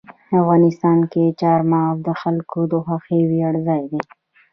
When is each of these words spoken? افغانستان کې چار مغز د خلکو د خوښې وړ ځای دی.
افغانستان 0.39 0.99
کې 1.11 1.23
چار 1.41 1.59
مغز 1.71 1.97
د 2.07 2.09
خلکو 2.21 2.59
د 2.71 2.73
خوښې 2.85 3.19
وړ 3.31 3.53
ځای 3.67 3.83
دی. 3.91 4.01